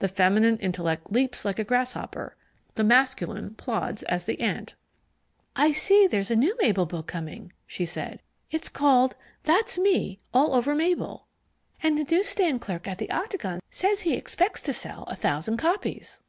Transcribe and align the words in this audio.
The 0.00 0.08
feminine 0.08 0.56
intellect 0.58 1.12
leaps 1.12 1.44
like 1.44 1.60
a 1.60 1.64
grasshopper; 1.64 2.34
the 2.74 2.82
masculine 2.82 3.54
plods 3.54 4.02
as 4.02 4.26
the 4.26 4.40
ant. 4.40 4.74
"I 5.54 5.70
see 5.70 6.08
there's 6.08 6.28
a 6.28 6.34
new 6.34 6.56
Mable 6.60 6.86
book 6.86 7.06
coming," 7.06 7.52
she 7.68 7.86
said. 7.86 8.20
"It's 8.50 8.68
called 8.68 9.14
That's 9.44 9.78
Me 9.78 10.18
All 10.34 10.56
Over 10.56 10.74
Mable, 10.74 11.28
and 11.80 11.96
the 11.96 12.02
newsstand 12.12 12.60
clerk 12.60 12.88
at 12.88 12.98
the 12.98 13.12
Octagon 13.12 13.60
says 13.70 14.00
he 14.00 14.14
expects 14.14 14.60
to 14.62 14.72
sell 14.72 15.04
a 15.04 15.14
thousand 15.14 15.58
copies." 15.58 16.20